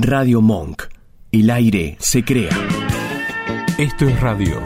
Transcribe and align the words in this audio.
Radio 0.00 0.40
Monk. 0.40 0.84
El 1.32 1.50
aire 1.50 1.96
se 1.98 2.24
crea. 2.24 2.56
Esto 3.78 4.06
es 4.06 4.20
radio. 4.20 4.62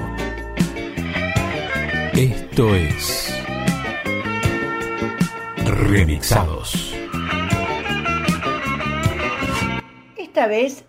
Esto 2.12 2.74
es. 2.74 3.34
Remixados. 5.64 6.94
Esta 10.18 10.46
vez, 10.48 10.84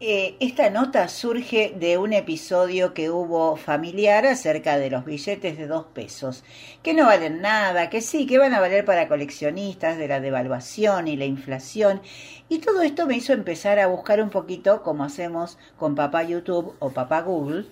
eh, 0.00 0.36
esta 0.38 0.70
nota 0.70 1.08
surge 1.08 1.74
de 1.76 1.98
un 1.98 2.12
episodio 2.12 2.94
que 2.94 3.10
hubo 3.10 3.56
familiar 3.56 4.26
acerca 4.26 4.78
de 4.78 4.90
los 4.90 5.04
billetes 5.04 5.58
de 5.58 5.66
dos 5.66 5.86
pesos, 5.86 6.44
que 6.84 6.94
no 6.94 7.06
valen 7.06 7.40
nada, 7.40 7.90
que 7.90 8.00
sí, 8.00 8.26
que 8.26 8.38
van 8.38 8.54
a 8.54 8.60
valer 8.60 8.84
para 8.84 9.08
coleccionistas 9.08 9.98
de 9.98 10.06
la 10.06 10.20
devaluación 10.20 11.08
y 11.08 11.16
la 11.16 11.24
inflación. 11.24 12.00
Y 12.48 12.60
todo 12.60 12.82
esto 12.82 13.06
me 13.06 13.16
hizo 13.16 13.32
empezar 13.32 13.80
a 13.80 13.88
buscar 13.88 14.22
un 14.22 14.30
poquito, 14.30 14.84
como 14.84 15.02
hacemos 15.02 15.58
con 15.76 15.96
papá 15.96 16.22
YouTube 16.22 16.74
o 16.78 16.90
papá 16.90 17.22
Google, 17.22 17.66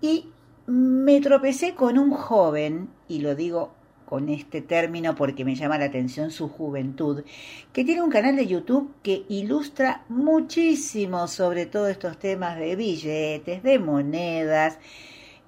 y 0.00 0.28
me 0.66 1.20
tropecé 1.20 1.74
con 1.74 1.98
un 1.98 2.12
joven, 2.12 2.90
y 3.08 3.20
lo 3.20 3.34
digo 3.34 3.72
con 4.06 4.30
este 4.30 4.62
término 4.62 5.14
porque 5.14 5.44
me 5.44 5.54
llama 5.54 5.76
la 5.76 5.86
atención 5.86 6.30
su 6.30 6.48
juventud, 6.48 7.24
que 7.72 7.84
tiene 7.84 8.02
un 8.02 8.10
canal 8.10 8.36
de 8.36 8.46
YouTube 8.46 8.94
que 9.02 9.24
ilustra 9.28 10.04
muchísimo 10.08 11.28
sobre 11.28 11.66
todos 11.66 11.90
estos 11.90 12.18
temas 12.18 12.58
de 12.58 12.76
billetes, 12.76 13.62
de 13.62 13.78
monedas, 13.78 14.78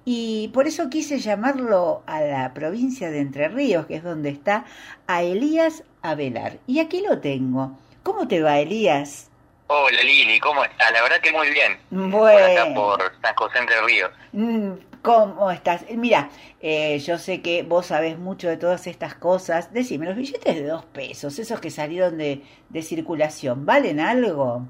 y 0.05 0.49
por 0.53 0.67
eso 0.67 0.89
quise 0.89 1.19
llamarlo 1.19 2.03
a 2.05 2.21
la 2.21 2.53
provincia 2.53 3.11
de 3.11 3.19
Entre 3.19 3.47
Ríos, 3.47 3.85
que 3.85 3.95
es 3.95 4.03
donde 4.03 4.29
está, 4.29 4.65
a 5.07 5.23
Elías 5.23 5.83
Avelar. 6.01 6.57
Y 6.65 6.79
aquí 6.79 7.01
lo 7.01 7.19
tengo. 7.19 7.77
¿Cómo 8.03 8.27
te 8.27 8.41
va, 8.41 8.59
Elías? 8.59 9.29
Hola 9.67 10.01
Lili, 10.01 10.39
¿cómo 10.39 10.63
estás? 10.63 10.91
La 10.91 11.03
verdad 11.03 11.21
que 11.21 11.31
muy 11.31 11.51
bien. 11.51 11.77
Bueno. 11.91 12.17
Por 12.17 12.31
acá 12.31 12.73
por 12.73 13.11
San 13.21 13.35
José 13.35 13.59
Entre 13.59 13.81
Ríos. 13.83 14.79
¿Cómo 15.01 15.49
estás? 15.49 15.85
Mira, 15.91 16.29
eh, 16.61 16.99
yo 16.99 17.17
sé 17.17 17.41
que 17.41 17.63
vos 17.63 17.85
sabés 17.87 18.17
mucho 18.17 18.49
de 18.49 18.57
todas 18.57 18.85
estas 18.85 19.15
cosas. 19.15 19.71
Decime, 19.73 20.05
los 20.05 20.17
billetes 20.17 20.55
de 20.55 20.63
dos 20.63 20.83
pesos, 20.85 21.39
esos 21.39 21.61
que 21.61 21.71
salieron 21.71 22.17
de, 22.17 22.43
de 22.67 22.81
circulación, 22.81 23.65
¿valen 23.65 24.01
algo? 24.01 24.67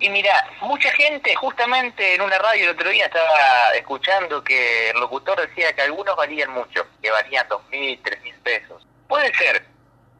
Y 0.00 0.08
mira, 0.08 0.32
mucha 0.62 0.90
gente, 0.92 1.34
justamente 1.34 2.14
en 2.14 2.22
una 2.22 2.38
radio 2.38 2.64
el 2.64 2.70
otro 2.70 2.88
día 2.90 3.04
estaba 3.04 3.74
escuchando 3.76 4.42
que 4.42 4.90
el 4.90 4.98
locutor 4.98 5.38
decía 5.46 5.72
que 5.74 5.82
algunos 5.82 6.16
valían 6.16 6.50
mucho, 6.52 6.86
que 7.02 7.10
valían 7.10 7.46
dos 7.48 7.62
mil, 7.70 8.00
tres 8.02 8.20
mil 8.22 8.34
pesos. 8.36 8.84
Puede 9.06 9.32
ser, 9.34 9.66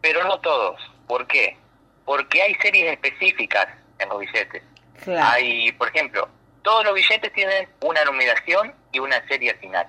pero 0.01 0.23
no 0.25 0.39
todos. 0.41 0.79
¿Por 1.09 1.27
qué? 1.27 1.57
Porque 2.05 2.43
hay 2.43 2.55
series 2.57 2.93
específicas 2.93 3.67
en 3.99 4.09
los 4.11 4.21
billetes. 4.21 4.63
Claro. 5.03 5.31
Hay, 5.33 5.73
por 5.73 5.89
ejemplo, 5.89 6.29
todos 6.63 6.85
los 6.85 6.95
billetes 6.95 7.33
tienen 7.33 7.69
una 7.81 8.05
numeración 8.05 8.75
y 8.93 8.99
una 8.99 9.27
serie 9.29 9.55
final. 9.55 9.87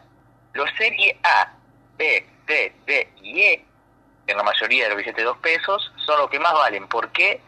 Los 0.53 0.69
serie 0.77 1.17
A, 1.23 1.51
B, 1.97 2.25
C, 2.47 2.73
D 2.85 3.09
y 3.21 3.41
E, 3.41 3.65
en 4.27 4.37
la 4.37 4.43
mayoría 4.43 4.83
de 4.83 4.89
los 4.89 4.97
billetes 4.97 5.17
de 5.17 5.23
dos 5.23 5.37
pesos, 5.37 5.91
son 6.05 6.19
los 6.19 6.29
que 6.29 6.39
más 6.39 6.53
valen. 6.53 6.87
¿Por 6.87 7.09
qué? 7.11 7.41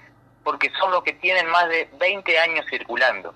Porque 0.43 0.69
son 0.79 0.91
los 0.91 1.03
que 1.03 1.13
tienen 1.13 1.47
más 1.47 1.67
de 1.69 1.89
20 1.99 2.39
años 2.39 2.65
circulando. 2.69 3.33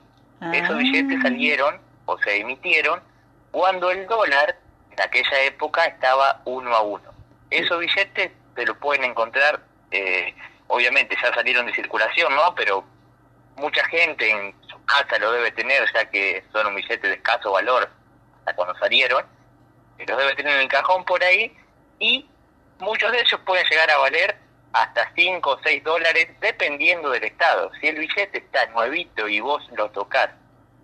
Esos 0.53 0.71
Ah. 0.75 0.77
billetes 0.77 1.21
salieron 1.21 1.79
o 2.05 2.17
se 2.19 2.37
emitieron 2.37 3.01
cuando 3.51 3.89
el 3.91 4.05
dólar 4.07 4.57
en 4.91 5.01
aquella 5.01 5.41
época 5.43 5.85
estaba 5.85 6.41
uno 6.45 6.75
a 6.75 6.81
uno. 6.81 7.11
Esos 7.49 7.79
billetes 7.79 8.31
se 8.55 8.65
los 8.65 8.77
pueden 8.77 9.03
encontrar, 9.05 9.61
eh, 9.91 10.33
obviamente 10.67 11.15
ya 11.21 11.33
salieron 11.33 11.65
de 11.65 11.73
circulación, 11.73 12.35
¿no? 12.35 12.53
Pero 12.55 12.83
mucha 13.57 13.83
gente 13.85 14.29
en 14.29 14.53
su 14.67 14.83
casa 14.85 15.17
lo 15.19 15.31
debe 15.31 15.51
tener, 15.51 15.83
ya 15.93 16.09
que 16.09 16.43
son 16.51 16.67
un 16.67 16.75
billete 16.75 17.07
de 17.07 17.15
escaso 17.15 17.51
valor 17.51 17.89
hasta 18.39 18.55
cuando 18.55 18.77
salieron, 18.79 19.25
y 19.99 20.05
los 20.05 20.17
debe 20.17 20.35
tener 20.35 20.55
en 20.55 20.61
el 20.61 20.67
cajón 20.67 21.03
por 21.05 21.23
ahí, 21.23 21.55
y 21.99 22.27
muchos 22.79 23.11
de 23.11 23.19
ellos 23.19 23.39
pueden 23.45 23.65
llegar 23.69 23.89
a 23.91 23.97
valer 23.97 24.37
hasta 24.73 25.11
5 25.15 25.49
o 25.49 25.59
6 25.63 25.83
dólares, 25.83 26.27
dependiendo 26.39 27.09
del 27.09 27.23
estado. 27.23 27.71
Si 27.81 27.87
el 27.87 27.97
billete 27.97 28.37
está 28.37 28.65
nuevito 28.67 29.27
y 29.27 29.39
vos 29.39 29.63
lo 29.75 29.89
tocas 29.91 30.29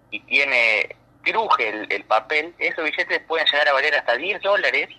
y 0.10 0.20
tiene 0.22 0.96
cruje 1.24 1.70
el, 1.70 1.92
el 1.92 2.04
papel, 2.04 2.54
esos 2.60 2.84
billetes 2.84 3.22
pueden 3.22 3.48
llegar 3.48 3.68
a 3.70 3.74
valer 3.74 3.96
hasta 3.96 4.16
10 4.16 4.42
dólares 4.42 4.90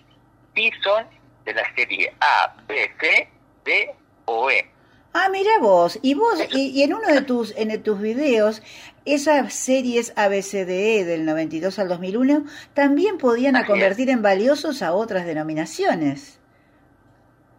si 0.53 0.71
son 0.83 1.07
de 1.45 1.53
la 1.53 1.75
serie 1.75 2.13
A, 2.19 2.53
B, 2.67 2.91
C, 2.99 3.29
D 3.63 3.95
o 4.25 4.49
E. 4.49 4.69
Ah, 5.17 5.29
mira 5.29 5.59
vos, 5.61 5.97
y 6.01 6.13
vos, 6.13 6.37
y, 6.51 6.71
y 6.71 6.83
en 6.83 6.93
uno 6.93 7.07
de 7.07 7.21
tus, 7.21 7.55
en 7.55 7.81
tus 7.81 8.01
videos, 8.01 8.61
esas 9.05 9.53
series 9.53 10.11
ABCDE 10.17 10.99
E 10.99 11.05
del 11.05 11.23
92 11.25 11.79
al 11.79 11.87
2001 11.87 12.43
también 12.73 13.17
podían 13.17 13.55
a 13.55 13.65
convertir 13.65 14.09
en 14.09 14.21
valiosos 14.21 14.81
a 14.81 14.91
otras 14.91 15.25
denominaciones. 15.25 16.37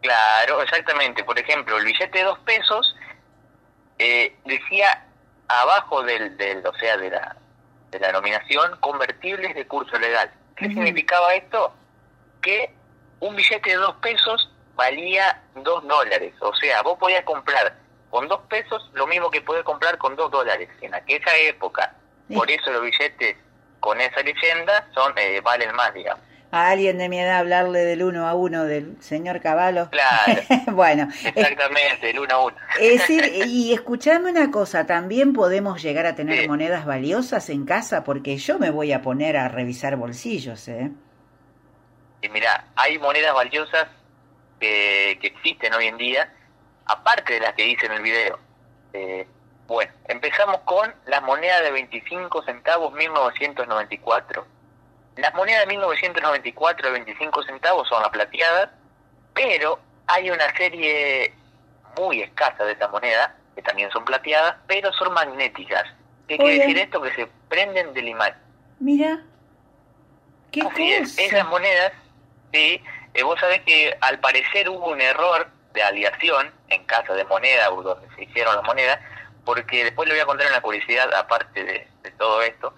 Claro, 0.02 0.60
exactamente. 0.60 1.24
Por 1.24 1.38
ejemplo, 1.38 1.78
el 1.78 1.86
billete 1.86 2.18
de 2.18 2.24
dos 2.24 2.38
pesos 2.40 2.94
eh, 3.98 4.36
decía 4.44 5.06
abajo 5.48 6.02
del, 6.02 6.36
del, 6.36 6.58
o 6.66 6.74
sea, 6.74 6.98
de 6.98 7.08
la, 7.08 7.36
de 7.90 8.00
la 8.00 8.12
nominación, 8.12 8.76
convertibles 8.80 9.54
de 9.54 9.66
curso 9.66 9.98
legal. 9.98 10.30
¿Qué 10.56 10.66
significaba 10.66 11.34
esto? 11.34 11.72
Que 12.42 12.70
un 13.20 13.34
billete 13.34 13.70
de 13.70 13.76
dos 13.76 13.96
pesos 14.02 14.52
valía 14.76 15.42
dos 15.56 15.86
dólares. 15.86 16.34
O 16.40 16.54
sea, 16.54 16.82
vos 16.82 16.96
podías 16.98 17.24
comprar 17.24 17.74
con 18.10 18.28
dos 18.28 18.40
pesos 18.48 18.88
lo 18.94 19.06
mismo 19.06 19.30
que 19.30 19.40
podés 19.40 19.64
comprar 19.64 19.98
con 19.98 20.14
dos 20.14 20.30
dólares 20.30 20.68
en 20.80 20.94
aquella 20.94 21.34
época. 21.48 21.94
Por 22.32 22.50
eso 22.50 22.70
los 22.70 22.82
billetes 22.82 23.36
con 23.80 24.00
esa 24.00 24.20
leyenda 24.22 24.86
son 24.94 25.12
eh, 25.16 25.40
valen 25.40 25.74
más, 25.74 25.92
digamos. 25.94 26.22
A 26.52 26.68
alguien 26.70 26.96
de 26.98 27.08
mi 27.08 27.18
edad 27.18 27.38
hablarle 27.38 27.80
del 27.80 28.02
uno 28.04 28.26
a 28.28 28.34
uno 28.34 28.64
del 28.64 28.96
señor 29.02 29.40
Caballo. 29.40 29.90
Claro. 29.90 30.42
bueno, 30.72 31.08
Exactamente, 31.24 32.10
el 32.10 32.18
uno 32.20 32.34
a 32.34 32.44
uno. 32.46 32.56
es 32.80 33.00
decir, 33.00 33.30
y 33.46 33.72
escuchame 33.74 34.30
una 34.30 34.50
cosa, 34.50 34.86
también 34.86 35.32
podemos 35.32 35.82
llegar 35.82 36.06
a 36.06 36.14
tener 36.14 36.42
Sí. 36.42 36.48
monedas 36.48 36.86
valiosas 36.86 37.50
en 37.50 37.66
casa 37.66 38.04
porque 38.04 38.36
yo 38.38 38.58
me 38.58 38.70
voy 38.70 38.92
a 38.92 39.02
poner 39.02 39.36
a 39.36 39.48
revisar 39.48 39.96
bolsillos, 39.96 40.68
¿eh? 40.68 40.90
Y 42.22 42.28
mira, 42.28 42.64
hay 42.76 42.98
monedas 42.98 43.34
valiosas 43.34 43.88
que, 44.60 45.18
que 45.20 45.26
existen 45.28 45.72
hoy 45.74 45.86
en 45.86 45.96
día, 45.96 46.32
aparte 46.86 47.34
de 47.34 47.40
las 47.40 47.54
que 47.54 47.66
hice 47.66 47.86
en 47.86 47.92
el 47.92 48.02
video. 48.02 48.38
Eh, 48.92 49.26
bueno, 49.66 49.92
empezamos 50.06 50.60
con 50.60 50.94
las 51.06 51.22
monedas 51.22 51.62
de 51.62 51.70
25 51.72 52.42
centavos 52.44 52.92
1994. 52.92 54.46
Las 55.16 55.34
monedas 55.34 55.60
de 55.62 55.66
1994 55.68 56.86
de 56.86 56.92
25 56.92 57.42
centavos 57.44 57.88
son 57.88 58.02
las 58.02 58.10
plateadas, 58.10 58.70
pero 59.34 59.80
hay 60.06 60.30
una 60.30 60.54
serie 60.56 61.32
muy 61.98 62.22
escasa 62.22 62.64
de 62.64 62.72
esta 62.72 62.88
moneda, 62.88 63.34
que 63.54 63.62
también 63.62 63.90
son 63.90 64.04
plateadas, 64.04 64.56
pero 64.66 64.92
son 64.92 65.12
magnéticas. 65.14 65.84
¿Qué 66.28 66.36
quiere 66.36 66.58
decir 66.58 66.78
esto? 66.78 67.00
Que 67.00 67.14
se 67.14 67.26
prenden 67.48 67.94
del 67.94 68.08
imán. 68.08 68.34
Mira, 68.78 69.22
qué 70.52 70.60
Así 70.60 70.92
es, 70.92 71.10
cosa. 71.10 71.22
esas 71.22 71.48
monedas, 71.48 71.92
sí, 72.52 72.82
vos 73.22 73.38
sabés 73.40 73.62
que 73.62 73.96
al 74.00 74.18
parecer 74.20 74.68
hubo 74.68 74.88
un 74.88 75.00
error 75.00 75.48
de 75.72 75.82
aliación 75.82 76.50
en 76.68 76.84
casa 76.84 77.14
de 77.14 77.24
moneda 77.24 77.68
donde 77.68 78.08
se 78.16 78.24
hicieron 78.24 78.56
las 78.56 78.64
monedas, 78.64 78.98
porque 79.44 79.84
después 79.84 80.08
le 80.08 80.14
voy 80.14 80.22
a 80.22 80.26
contar 80.26 80.48
una 80.48 80.60
curiosidad 80.60 81.12
aparte 81.14 81.64
de, 81.64 81.86
todo 82.18 82.42
esto. 82.42 82.74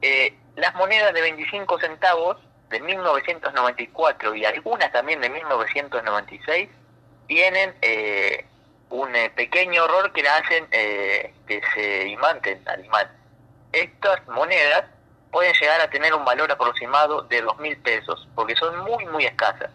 Eh, 0.00 0.34
las 0.56 0.74
monedas 0.74 1.12
de 1.12 1.20
25 1.20 1.78
centavos 1.78 2.38
de 2.70 2.80
1994 2.80 4.34
y 4.34 4.44
algunas 4.44 4.90
también 4.92 5.20
de 5.20 5.28
1996 5.28 6.70
tienen 7.26 7.74
eh, 7.82 8.46
un 8.88 9.14
eh, 9.14 9.30
pequeño 9.30 9.84
error 9.84 10.12
que 10.12 10.22
la 10.22 10.36
hacen 10.36 10.66
que 10.70 11.60
se 11.74 12.08
imanten 12.08 12.62
al 12.66 12.84
imán. 12.84 13.08
Estas 13.72 14.26
monedas 14.28 14.84
pueden 15.36 15.52
llegar 15.60 15.82
a 15.82 15.90
tener 15.90 16.14
un 16.14 16.24
valor 16.24 16.50
aproximado 16.50 17.20
de 17.24 17.42
dos 17.42 17.58
mil 17.58 17.76
pesos, 17.76 18.26
porque 18.34 18.56
son 18.56 18.74
muy, 18.84 19.04
muy 19.04 19.26
escasas. 19.26 19.70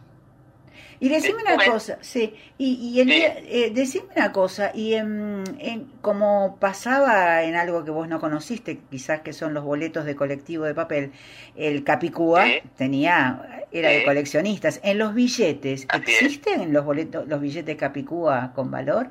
Y 1.00 1.08
decime 1.10 1.42
una 1.44 1.52
Después- 1.52 1.70
cosa, 1.70 1.98
sí, 2.02 2.36
y, 2.58 2.74
y 2.94 3.00
el 3.00 3.08
Sí. 3.08 3.14
día- 3.14 3.36
eh, 3.38 3.70
decime 3.72 4.08
una 4.16 4.32
cosa, 4.32 4.72
y 4.74 4.96
en, 4.96 5.44
en- 5.60 5.86
como 6.02 6.58
pasaba 6.60 7.44
en 7.44 7.56
algo 7.56 7.84
que 7.86 7.92
vos 7.92 8.08
no 8.08 8.20
conociste, 8.20 8.80
quizás 8.90 9.22
que 9.22 9.34
son 9.34 9.54
los 9.54 9.64
boletos 9.64 10.06
de 10.06 10.16
colectivo 10.16 10.66
de 10.66 10.74
papel, 10.74 11.12
el 11.56 11.84
Capicúa 11.84 12.46
Sí. 12.46 12.62
tenía, 12.76 13.66
era 13.72 13.90
de 13.90 14.04
coleccionistas. 14.04 14.80
En 14.84 14.98
los 14.98 15.14
billetes, 15.14 15.86
Así 15.90 16.04
es. 16.12 16.22
¿existen 16.24 16.74
los 16.74 16.84
boletos, 16.86 17.28
los 17.28 17.40
billetes 17.40 17.76
Capicúa 17.78 18.52
con 18.56 18.72
valor? 18.72 19.10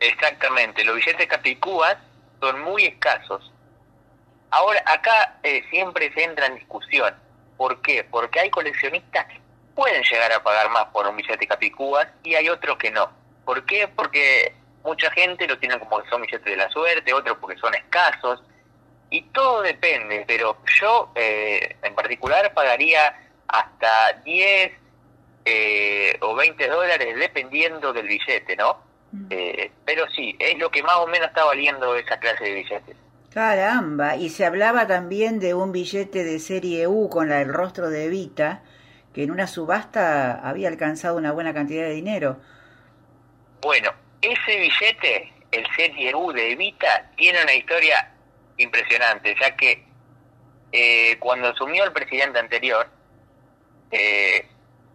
Exactamente, 0.00 0.84
los 0.84 0.96
billetes 0.96 1.26
capicúas 1.28 1.96
son 2.40 2.60
muy 2.62 2.84
escasos. 2.86 3.52
Ahora, 4.50 4.82
acá 4.86 5.38
eh, 5.42 5.62
siempre 5.70 6.12
se 6.12 6.24
entra 6.24 6.46
en 6.46 6.56
discusión. 6.56 7.14
¿Por 7.56 7.80
qué? 7.82 8.04
Porque 8.04 8.40
hay 8.40 8.50
coleccionistas 8.50 9.26
que 9.26 9.40
pueden 9.74 10.02
llegar 10.02 10.32
a 10.32 10.42
pagar 10.42 10.70
más 10.70 10.86
por 10.86 11.06
un 11.06 11.16
billete 11.16 11.46
capicúas 11.46 12.08
y 12.22 12.34
hay 12.34 12.48
otros 12.48 12.76
que 12.78 12.90
no. 12.90 13.10
¿Por 13.44 13.64
qué? 13.64 13.88
Porque 13.88 14.54
mucha 14.82 15.10
gente 15.12 15.46
lo 15.46 15.58
tiene 15.58 15.78
como 15.78 16.02
que 16.02 16.08
son 16.08 16.22
billetes 16.22 16.44
de 16.44 16.56
la 16.56 16.68
suerte, 16.70 17.12
otros 17.12 17.36
porque 17.38 17.58
son 17.58 17.74
escasos, 17.74 18.42
y 19.10 19.22
todo 19.22 19.62
depende, 19.62 20.24
pero 20.26 20.56
yo 20.80 21.10
eh, 21.16 21.76
en 21.82 21.94
particular 21.94 22.54
pagaría 22.54 23.14
hasta 23.48 24.12
10 24.24 24.72
eh, 25.44 26.16
o 26.20 26.34
20 26.34 26.68
dólares 26.68 27.16
dependiendo 27.18 27.92
del 27.92 28.06
billete, 28.06 28.56
¿no? 28.56 28.88
Eh, 29.28 29.72
pero 29.84 30.08
sí, 30.10 30.36
es 30.38 30.56
lo 30.58 30.70
que 30.70 30.84
más 30.84 30.94
o 30.96 31.06
menos 31.08 31.28
está 31.28 31.44
valiendo 31.44 31.96
esa 31.96 32.20
clase 32.20 32.44
de 32.44 32.54
billetes. 32.54 32.96
Caramba, 33.32 34.16
y 34.16 34.28
se 34.28 34.44
hablaba 34.44 34.88
también 34.88 35.38
de 35.38 35.54
un 35.54 35.70
billete 35.70 36.24
de 36.24 36.40
serie 36.40 36.88
U 36.88 37.08
con 37.08 37.28
la, 37.28 37.40
el 37.40 37.52
rostro 37.52 37.88
de 37.88 38.06
Evita, 38.06 38.62
que 39.14 39.22
en 39.22 39.30
una 39.30 39.46
subasta 39.46 40.40
había 40.40 40.68
alcanzado 40.68 41.16
una 41.16 41.30
buena 41.30 41.54
cantidad 41.54 41.84
de 41.84 41.94
dinero. 41.94 42.40
Bueno, 43.62 43.92
ese 44.20 44.58
billete, 44.58 45.32
el 45.52 45.64
serie 45.76 46.12
U 46.14 46.32
de 46.32 46.52
Evita, 46.52 47.10
tiene 47.16 47.42
una 47.42 47.54
historia 47.54 48.12
impresionante, 48.56 49.36
ya 49.40 49.56
que 49.56 49.84
eh, 50.72 51.16
cuando 51.20 51.48
asumió 51.48 51.84
el 51.84 51.92
presidente 51.92 52.40
anterior, 52.40 52.88
eh, 53.92 54.44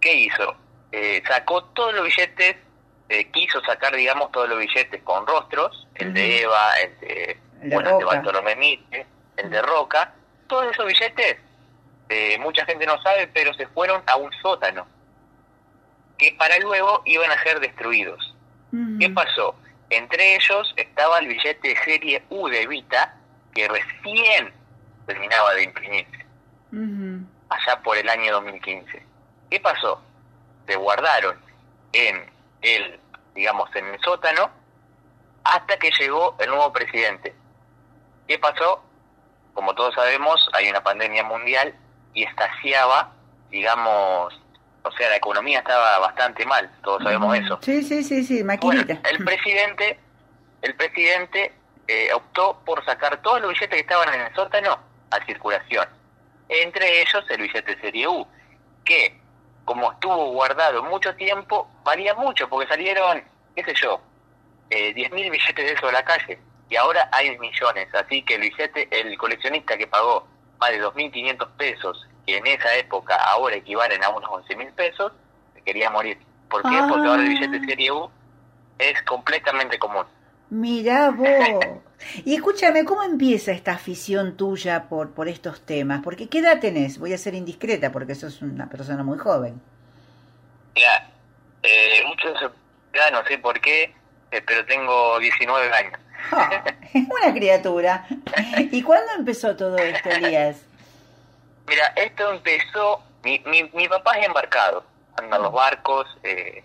¿qué 0.01 0.13
hizo? 0.13 0.57
Eh, 0.91 1.23
sacó 1.25 1.63
todos 1.65 1.93
los 1.93 2.03
billetes, 2.03 2.57
eh, 3.07 3.31
quiso 3.31 3.61
sacar, 3.61 3.95
digamos, 3.95 4.31
todos 4.31 4.49
los 4.49 4.59
billetes 4.59 5.01
con 5.03 5.25
rostros, 5.25 5.87
el 5.95 6.13
de 6.13 6.41
Eva, 6.41 6.73
el 6.81 6.99
de, 6.99 7.37
El 7.65 7.71
de 7.71 7.75
bueno, 7.77 7.89
el 7.89 7.97
de. 7.97 8.05
Bartolomé 8.05 8.55
Mitre, 8.55 9.07
el 9.37 9.49
de 9.49 9.61
Roca, 9.61 10.13
todos 10.45 10.71
esos 10.71 10.85
billetes, 10.85 11.37
eh, 12.09 12.37
mucha 12.37 12.63
gente 12.65 12.85
no 12.85 13.01
sabe, 13.01 13.27
pero 13.33 13.53
se 13.55 13.65
fueron 13.67 14.03
a 14.05 14.17
un 14.17 14.31
sótano, 14.33 14.85
que 16.15 16.35
para 16.37 16.59
luego 16.59 17.01
iban 17.05 17.31
a 17.31 17.41
ser 17.41 17.59
destruidos. 17.59 18.35
¿Qué 18.99 19.09
pasó? 19.09 19.55
Entre 19.89 20.35
ellos 20.35 20.73
estaba 20.75 21.19
el 21.19 21.27
billete 21.27 21.69
de 21.69 21.77
serie 21.77 22.23
U 22.29 22.47
de 22.49 22.67
Vita, 22.67 23.15
que 23.53 23.67
recién 23.67 24.53
terminaba 25.07 25.53
de 25.53 25.63
imprimirse, 25.63 26.25
allá 27.49 27.81
por 27.83 27.97
el 27.97 28.07
año 28.09 28.33
2015. 28.33 29.03
¿Qué 29.49 29.59
pasó? 29.59 30.01
Se 30.67 30.75
guardaron 30.75 31.37
en 31.93 32.29
el, 32.61 32.99
digamos, 33.33 33.73
en 33.75 33.85
el 33.87 33.99
sótano, 34.01 34.51
hasta 35.45 35.77
que 35.77 35.89
llegó 35.99 36.35
el 36.39 36.49
nuevo 36.49 36.71
presidente. 36.73 37.33
¿Qué 38.27 38.39
pasó? 38.39 38.83
Como 39.53 39.73
todos 39.75 39.93
sabemos, 39.95 40.49
hay 40.53 40.69
una 40.69 40.83
pandemia 40.83 41.23
mundial 41.23 41.73
y 42.13 42.23
estaciaba, 42.23 43.11
digamos, 43.49 44.33
o 44.83 44.91
sea, 44.91 45.09
la 45.09 45.15
economía 45.17 45.59
estaba 45.59 45.99
bastante 45.99 46.45
mal, 46.45 46.69
todos 46.83 47.03
sabemos 47.03 47.37
eso. 47.37 47.59
Sí, 47.61 47.81
sí, 47.83 48.03
sí, 48.03 48.23
sí, 48.23 48.43
Bueno, 48.43 48.81
maquinita. 48.83 49.09
el 49.09 49.17
presidente, 49.25 49.99
el 50.61 50.75
presidente 50.75 51.53
eh, 51.87 52.13
optó 52.13 52.59
por 52.65 52.83
sacar 52.85 53.21
todos 53.21 53.41
los 53.41 53.49
billetes 53.51 53.69
que 53.69 53.79
estaban 53.79 54.13
en 54.13 54.21
el 54.21 54.35
sótano 54.35 54.77
a 55.11 55.25
circulación. 55.25 55.87
Entre 56.49 57.01
ellos 57.01 57.23
el 57.29 57.41
billete 57.41 57.79
serie 57.81 58.07
U, 58.07 58.27
que 58.83 59.19
como 59.63 59.91
estuvo 59.91 60.31
guardado 60.31 60.83
mucho 60.83 61.15
tiempo, 61.15 61.67
valía 61.83 62.13
mucho, 62.13 62.47
porque 62.47 62.67
salieron, 62.67 63.23
qué 63.55 63.63
sé 63.63 63.73
yo, 63.81 63.99
eh, 64.69 64.93
10.000 64.93 65.31
billetes 65.31 65.55
de 65.55 65.71
eso 65.73 65.87
a 65.87 65.91
la 65.91 66.03
calle. 66.05 66.39
Y 66.69 66.75
ahora 66.75 67.09
hay 67.11 67.37
millones, 67.37 67.87
así 67.93 68.23
que 68.23 68.35
el 68.35 68.41
billete, 68.41 68.87
el 68.91 69.17
coleccionista 69.17 69.77
que 69.77 69.87
pagó 69.87 70.27
más 70.59 70.71
de 70.71 70.81
2.500 70.83 71.47
pesos, 71.57 72.07
que 72.25 72.37
en 72.37 72.47
esa 72.47 72.75
época 72.75 73.15
ahora 73.15 73.55
equivalen 73.55 74.03
a 74.03 74.09
unos 74.09 74.29
11.000 74.29 74.71
pesos, 74.73 75.11
quería 75.63 75.89
morir. 75.89 76.17
¿Por 76.49 76.61
qué? 76.63 76.77
Porque 76.89 77.07
ahora 77.07 77.21
el 77.23 77.29
billete 77.29 77.57
Ah. 77.57 77.65
serie 77.67 77.91
U 77.91 78.09
es 78.79 79.01
completamente 79.03 79.77
común. 79.79 80.05
Mirá 80.49 81.09
vos. 81.11 81.27
Y 82.23 82.35
escúchame, 82.35 82.85
¿cómo 82.85 83.03
empieza 83.03 83.51
esta 83.51 83.71
afición 83.73 84.37
tuya 84.37 84.87
por, 84.89 85.11
por 85.11 85.27
estos 85.27 85.61
temas? 85.65 86.01
Porque 86.03 86.29
¿qué 86.29 86.39
edad 86.39 86.59
tenés? 86.59 86.99
Voy 86.99 87.13
a 87.13 87.17
ser 87.17 87.33
indiscreta 87.33 87.91
porque 87.91 88.13
sos 88.15 88.41
una 88.41 88.69
persona 88.69 89.03
muy 89.03 89.17
joven. 89.17 89.59
Mira, 90.75 91.09
eh, 91.63 92.03
muchos 92.05 92.51
ya 92.93 93.09
no 93.11 93.25
sé 93.25 93.37
por 93.39 93.59
qué, 93.59 93.93
eh, 94.31 94.41
pero 94.45 94.65
tengo 94.65 95.17
19 95.19 95.71
años. 95.73 95.99
Una 96.93 97.33
criatura. 97.33 98.05
¿Y 98.71 98.81
cuándo 98.81 99.11
empezó 99.17 99.55
todo 99.55 99.77
esto, 99.77 100.09
Elías? 100.09 100.61
Mira, 101.67 101.87
esto 101.95 102.31
empezó, 102.31 103.01
mi, 103.23 103.39
mi, 103.45 103.63
mi 103.73 103.87
papá 103.87 104.17
es 104.19 104.27
embarcado, 104.27 104.85
anda 105.17 105.39
los 105.39 105.51
barcos, 105.51 106.05
eh, 106.23 106.63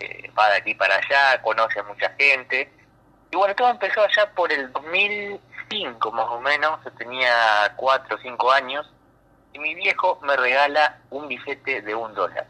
eh, 0.00 0.30
va 0.38 0.50
de 0.50 0.56
aquí 0.56 0.74
para 0.74 0.96
allá, 0.96 1.40
conoce 1.42 1.80
a 1.80 1.82
mucha 1.84 2.10
gente. 2.18 2.70
Y 3.30 3.36
bueno, 3.36 3.54
todo 3.54 3.70
empezó 3.70 4.02
allá 4.02 4.30
por 4.34 4.52
el 4.52 4.70
2005 4.72 6.12
más 6.12 6.26
o 6.28 6.40
menos, 6.40 6.78
yo 6.84 6.92
tenía 6.92 7.72
4 7.76 8.16
o 8.16 8.18
5 8.18 8.52
años, 8.52 8.90
y 9.52 9.58
mi 9.58 9.74
viejo 9.74 10.20
me 10.22 10.36
regala 10.36 10.98
un 11.10 11.26
billete 11.28 11.80
de 11.80 11.94
un 11.94 12.12
dólar. 12.14 12.46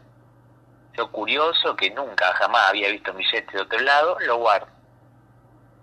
Yo 0.97 1.11
curioso, 1.11 1.75
que 1.75 1.91
nunca 1.91 2.33
jamás 2.33 2.69
había 2.69 2.89
visto 2.89 3.11
un 3.11 3.17
billete 3.17 3.51
de 3.53 3.61
otro 3.61 3.79
lado, 3.79 4.17
lo 4.21 4.37
guardo. 4.37 4.74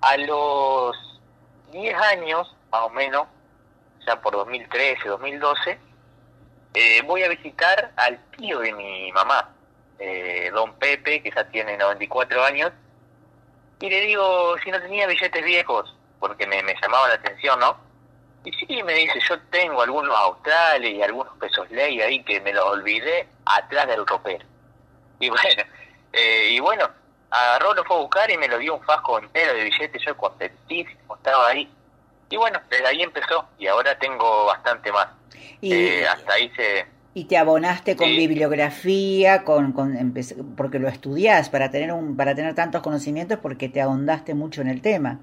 A 0.03 0.17
los 0.17 0.97
10 1.71 1.95
años, 1.95 2.55
más 2.71 2.83
o 2.83 2.91
menos, 2.91 3.27
ya 4.07 4.21
por 4.21 4.35
2013, 4.35 5.09
2012, 5.09 5.79
eh, 6.75 7.03
voy 7.07 7.23
a 7.23 7.29
visitar 7.29 7.93
al 7.97 8.19
tío 8.37 8.59
de 8.59 8.73
mi 8.73 9.13
mamá, 9.13 9.51
eh, 9.99 10.51
don 10.53 10.75
Pepe, 10.75 11.23
que 11.23 11.31
ya 11.31 11.45
tiene 11.49 11.77
94 11.77 12.45
años, 12.45 12.73
y 13.81 13.89
le 13.89 14.01
digo 14.01 14.57
si 14.65 14.71
no 14.71 14.81
tenía 14.81 15.07
billetes 15.07 15.45
viejos, 15.45 15.95
porque 16.19 16.47
me, 16.47 16.63
me 16.63 16.75
llamaba 16.81 17.09
la 17.09 17.15
atención, 17.15 17.61
¿no? 17.61 17.77
Y 18.45 18.53
sí, 18.53 18.83
me 18.83 18.95
dice, 18.95 19.21
yo 19.29 19.41
tengo 19.51 19.83
algunos 19.83 20.17
australes 20.17 20.93
y 20.93 21.03
algunos 21.03 21.33
pesos 21.39 21.71
ley 21.71 22.01
ahí 22.01 22.25
que 22.25 22.41
me 22.41 22.53
los 22.53 22.65
olvidé 22.65 23.29
atrás 23.45 23.87
del 23.87 24.05
ropero. 24.05 24.45
Y 25.21 25.29
bueno, 25.29 25.63
eh, 26.13 26.49
y 26.51 26.59
bueno, 26.59 26.91
agarró, 27.33 27.75
lo 27.75 27.85
fue 27.85 27.97
a 27.97 28.01
buscar 28.01 28.31
y 28.31 28.37
me 28.37 28.49
lo 28.49 28.59
dio 28.59 28.75
un 28.77 28.83
fasco 28.85 29.19
entero 29.19 29.55
de 29.55 29.65
billetes, 29.65 30.03
yo 30.05 30.17
contentísimo, 30.17 31.17
estaba 31.17 31.49
ahí. 31.49 31.69
Y 32.31 32.37
bueno, 32.37 32.61
desde 32.71 32.87
ahí 32.87 33.03
empezó 33.03 33.49
y 33.59 33.67
ahora 33.67 33.99
tengo 33.99 34.47
bastante 34.47 34.93
más. 34.93 35.09
Y, 35.61 35.73
Eh, 35.73 36.07
hasta 36.07 36.33
ahí 36.35 36.51
se... 36.57 36.87
y 37.15 37.25
te 37.27 37.37
abonaste 37.39 37.97
con 37.97 38.09
Sí. 38.09 38.17
bibliografía, 38.17 39.45
con, 39.45 39.73
con 39.73 40.15
porque 40.57 40.79
lo 40.79 40.89
estudiás 40.89 41.51
para 41.51 41.71
tener 41.71 41.93
un, 41.93 42.17
para 42.17 42.35
tener 42.35 42.55
tantos 42.55 42.83
conocimientos, 42.83 43.39
porque 43.41 43.69
te 43.69 43.81
ahondaste 43.81 44.35
mucho 44.35 44.61
en 44.63 44.69
el 44.69 44.81
tema. 44.83 45.21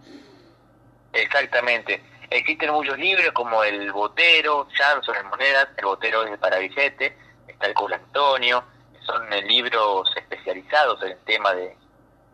Exactamente. 1.14 2.02
Existen 2.30 2.72
muchos 2.72 2.98
libros 2.98 3.31
como 3.33 3.64
El 3.64 3.92
Botero, 3.92 4.68
Jansson 4.72 5.16
en 5.16 5.28
Monedas, 5.28 5.68
El 5.78 5.86
Botero 5.86 6.24
es 6.26 6.38
para 6.38 6.60
billete, 6.60 7.18
está 7.48 7.66
el 7.66 7.74
Cool 7.74 7.94
Antonio, 7.94 8.64
son 9.06 9.33
eh, 9.33 9.42
libros 9.42 10.07
especializados 10.16 11.02
en 11.02 11.12
el 11.14 11.18
tema 11.26 11.54
de, 11.56 11.76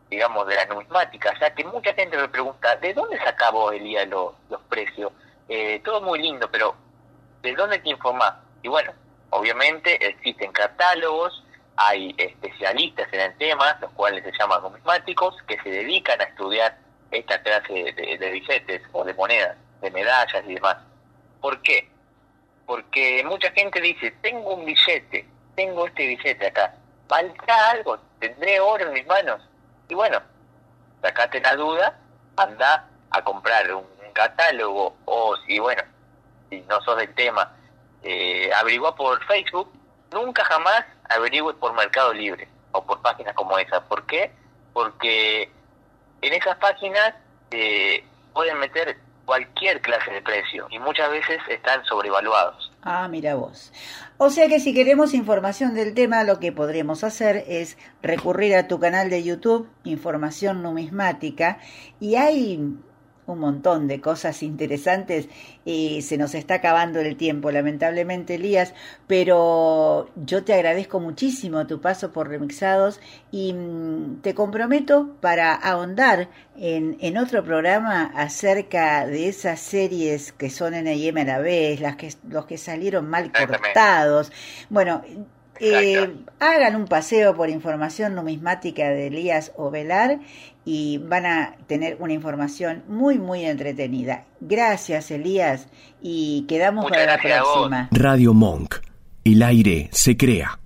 digamos, 0.10 0.48
de 0.48 0.56
la 0.56 0.66
numismática, 0.66 1.34
ya 1.40 1.54
que 1.54 1.64
mucha 1.64 1.94
gente 1.94 2.18
me 2.18 2.28
pregunta, 2.28 2.76
¿de 2.78 2.94
dónde 2.94 3.20
vos, 3.52 3.74
Elías, 3.74 4.08
los, 4.08 4.34
los 4.50 4.62
precios? 4.64 5.12
Eh, 5.50 5.82
todo 5.84 6.02
muy 6.02 6.20
lindo, 6.20 6.50
pero 6.52 6.76
¿de 7.42 7.54
dónde 7.56 7.80
te 7.80 7.90
informás? 7.90 8.34
Y 8.62 8.68
bueno, 8.68 8.94
obviamente 9.32 9.96
existen 10.08 10.52
catálogos, 10.52 11.44
hay 11.78 12.16
especialistas 12.18 13.08
en 13.12 13.22
el 13.22 13.38
tema, 13.38 13.78
los 13.82 13.92
cuales 13.92 14.24
se 14.24 14.32
llaman 14.40 14.62
numismáticos, 14.62 15.36
que 15.48 15.60
se 15.62 15.70
dedican 15.70 16.22
a 16.22 16.26
estudiar 16.26 16.78
esta 17.12 17.42
clase 17.42 17.74
de 17.74 18.32
billetes 18.32 18.82
o 18.92 19.04
de 19.04 19.14
monedas, 19.14 19.58
de 19.82 19.92
medallas 19.92 20.44
y 20.48 20.54
demás. 20.56 20.78
¿Por 21.42 21.62
qué? 21.62 21.90
Porque 22.66 23.24
mucha 23.26 23.52
gente 23.52 23.80
dice, 23.80 24.12
tengo 24.22 24.56
un 24.56 24.66
billete, 24.66 25.28
tengo 25.56 25.86
este 25.86 26.08
billete 26.08 26.48
acá, 26.48 26.74
¿valdrá 27.08 27.72
algo? 27.72 28.00
¿Tendré 28.20 28.60
oro 28.60 28.88
en 28.88 28.94
mis 28.94 29.06
manos? 29.06 29.42
Y 29.88 29.94
bueno, 29.94 30.22
sacate 31.02 31.40
la 31.42 31.56
duda, 31.56 31.98
anda 32.38 32.88
a 33.12 33.24
comprar 33.24 33.74
un, 33.74 33.86
catálogo 34.14 34.96
o 35.04 35.36
si, 35.46 35.60
bueno, 35.60 35.84
si 36.50 36.62
no 36.62 36.82
sos 36.84 36.96
del 36.96 37.14
tema, 37.16 37.52
eh, 38.02 38.50
averigua 38.54 38.96
por 38.96 39.22
Facebook, 39.26 39.70
nunca 40.12 40.46
jamás 40.46 40.86
averigüe 41.10 41.54
por 41.56 41.74
Mercado 41.74 42.14
Libre 42.14 42.48
o 42.72 42.82
por 42.86 43.02
páginas 43.02 43.36
como 43.36 43.58
esa. 43.60 43.84
¿Por 43.84 44.06
qué? 44.06 44.32
Porque 44.72 45.52
en 46.22 46.34
esas 46.34 46.56
páginas 46.58 47.14
eh, 47.52 48.06
pueden 48.34 48.58
meter 48.58 48.98
cualquier 49.26 49.82
clase 49.82 50.12
de 50.12 50.22
precio 50.22 50.68
y 50.70 50.80
muchas 50.80 51.10
veces 51.10 51.42
están 51.50 51.84
sobrevaluados. 51.86 52.65
Ah, 52.88 53.08
mira 53.08 53.34
vos. 53.34 53.74
O 54.20 54.30
sea 54.30 54.48
que 54.48 54.60
si 54.60 54.72
queremos 54.72 55.16
información 55.16 55.74
del 55.74 55.96
tema, 55.96 56.24
lo 56.24 56.40
que 56.40 56.52
podríamos 56.52 57.04
hacer 57.04 57.44
es 57.48 57.80
recurrir 58.04 58.56
a 58.56 58.68
tu 58.68 58.80
canal 58.80 59.10
de 59.10 59.24
YouTube, 59.24 59.68
Información 59.84 60.62
Numismática, 60.62 61.58
y 62.00 62.14
hay 62.14 62.78
un 63.28 63.40
montón 63.40 63.88
de 63.88 64.02
cosas 64.02 64.44
interesantes 64.44 65.28
y 65.64 66.02
se 66.02 66.18
nos 66.18 66.36
está 66.36 66.56
acabando 66.56 67.00
el 67.00 67.16
tiempo, 67.16 67.52
lamentablemente, 67.52 68.36
Elías, 68.36 68.74
pero 69.08 70.10
yo 70.16 70.44
te 70.44 70.54
agradezco 70.54 71.00
muchísimo 71.00 71.66
tu 71.68 71.82
paso 71.82 72.12
por 72.12 72.30
Remixados 72.30 73.00
y 73.32 73.54
mm, 73.54 74.22
te 74.22 74.36
comprometo 74.36 75.16
para 75.22 75.54
ahondar 75.54 76.30
en, 76.58 76.98
en 77.02 77.18
otro 77.18 77.44
programa 77.44 78.12
acerca 78.16 79.06
de 79.06 79.28
esas 79.28 79.60
series 79.60 80.32
que 80.32 80.50
son 80.50 80.74
en 80.74 80.88
el 80.88 81.06
a 81.18 81.24
la 81.24 81.40
vez, 81.40 81.80
las 81.82 81.96
que, 81.96 82.14
los 82.30 82.46
que 82.46 82.58
salieron 82.58 83.10
mal 83.10 83.32
cortados. 83.32 84.32
Bueno, 84.70 85.04
eh, 85.60 86.16
hagan 86.40 86.76
un 86.76 86.86
paseo 86.86 87.36
por 87.36 87.50
información 87.50 88.16
numismática 88.16 88.90
de 88.90 89.08
Elías 89.08 89.52
Ovelar 89.56 90.20
y 90.66 90.98
van 90.98 91.26
a 91.26 91.56
tener 91.68 91.98
una 92.00 92.14
información 92.14 92.84
muy, 92.88 93.20
muy 93.20 93.46
entretenida. 93.46 94.26
Gracias, 94.42 95.12
Elías, 95.12 95.68
y 96.02 96.46
quedamos 96.48 96.90
para 96.90 97.06
la 97.06 97.18
próxima. 97.22 97.90
Radio 97.92 98.34
Monk. 98.34 98.76
El 99.24 99.42
aire 99.44 99.90
se 99.92 100.18
crea. 100.18 100.60